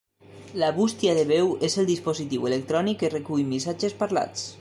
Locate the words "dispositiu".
1.91-2.49